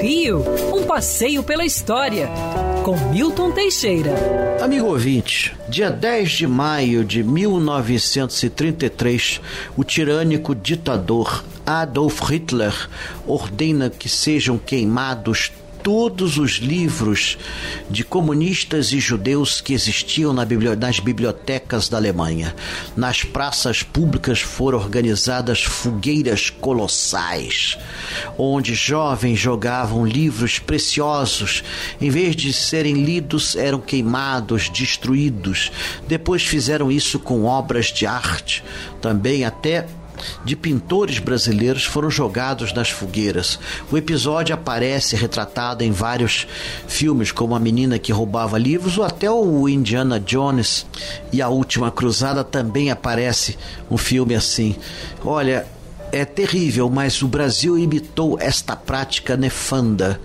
[0.00, 0.42] Rio,
[0.74, 2.28] um passeio pela história,
[2.84, 4.14] com Milton Teixeira.
[4.62, 9.42] Amigo ouvinte, dia 10 de maio de 1933,
[9.76, 12.88] o tirânico ditador Adolf Hitler
[13.26, 15.52] ordena que sejam queimados
[15.86, 17.38] todos os livros
[17.88, 22.56] de comunistas e judeus que existiam nas bibliotecas da Alemanha.
[22.96, 27.78] Nas praças públicas foram organizadas fogueiras colossais,
[28.36, 31.62] onde jovens jogavam livros preciosos,
[32.00, 35.70] em vez de serem lidos, eram queimados, destruídos.
[36.08, 38.64] Depois fizeram isso com obras de arte,
[39.00, 39.86] também até
[40.44, 43.58] de pintores brasileiros foram jogados nas fogueiras.
[43.90, 46.46] O episódio aparece retratado em vários
[46.86, 50.86] filmes, como A Menina que Roubava Livros ou até o Indiana Jones
[51.32, 53.58] e A Última Cruzada também aparece
[53.90, 54.76] um filme assim.
[55.24, 55.66] Olha,
[56.16, 60.20] é terrível, mas o Brasil imitou esta prática nefanda.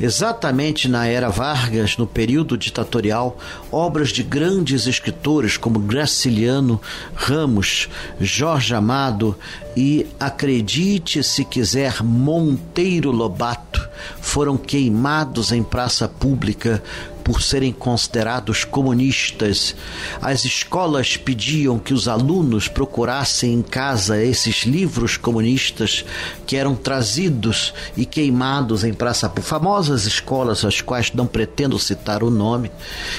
[0.00, 3.38] Exatamente na era Vargas, no período ditatorial,
[3.70, 6.80] obras de grandes escritores como Graciliano
[7.14, 7.88] Ramos,
[8.20, 9.38] Jorge Amado
[9.76, 13.86] e, acredite se quiser, Monteiro Lobato
[14.20, 16.82] foram queimados em praça pública
[17.26, 19.74] por serem considerados comunistas.
[20.22, 26.04] As escolas pediam que os alunos procurassem em casa esses livros comunistas
[26.46, 29.48] que eram trazidos e queimados em praça pública.
[29.48, 32.70] Famosas escolas, as quais não pretendo citar o nome,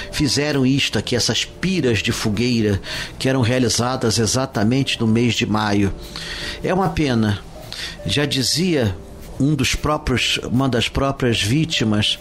[0.09, 2.81] fizeram isto aqui, essas piras de fogueira
[3.19, 5.93] que eram realizadas exatamente no mês de maio.
[6.63, 7.39] É uma pena.
[8.05, 8.95] Já dizia
[9.39, 12.19] um dos próprios, uma das próprias vítimas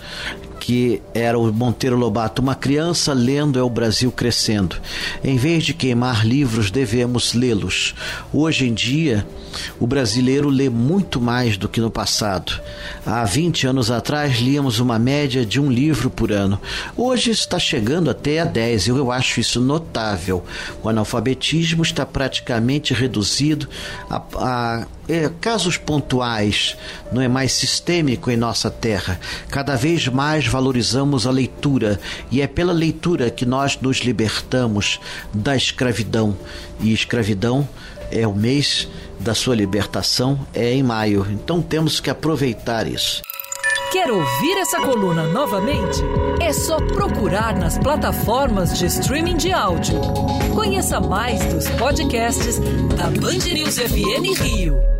[0.60, 4.76] que era o Monteiro Lobato, uma criança lendo é o Brasil crescendo.
[5.22, 7.94] Em vez de queimar livros, devemos lê-los.
[8.32, 9.26] Hoje em dia,
[9.78, 12.60] o brasileiro lê muito mais do que no passado.
[13.04, 16.60] Há 20 anos atrás, líamos uma média de um livro por ano.
[16.96, 18.88] Hoje está chegando até a 10.
[18.88, 20.44] Eu acho isso notável.
[20.82, 23.68] O analfabetismo está praticamente reduzido
[24.10, 26.76] a, a é, casos pontuais,
[27.12, 29.20] não é mais sistêmico em nossa terra.
[29.48, 35.00] Cada vez mais valorizamos a leitura e é pela leitura que nós nos libertamos
[35.32, 36.36] da escravidão.
[36.80, 37.68] E escravidão
[38.10, 41.26] é o mês da sua libertação, é em maio.
[41.30, 43.22] Então temos que aproveitar isso.
[43.92, 46.02] Quer ouvir essa coluna novamente?
[46.40, 50.00] É só procurar nas plataformas de streaming de áudio.
[50.54, 52.58] Conheça mais dos podcasts
[52.96, 54.95] da Band News FM Rio.